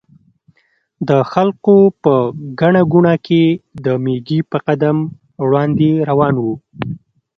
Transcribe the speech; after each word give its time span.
د 1.07 1.09
خلکو 1.31 1.75
په 2.03 2.13
ګڼه 2.59 2.81
ګوڼه 2.91 3.15
کې 3.25 3.43
د 3.85 3.87
مېږي 4.03 4.39
په 4.51 4.57
قدم 4.67 4.97
وړاندې 5.45 5.91
روان 6.09 6.35
و. 6.43 6.45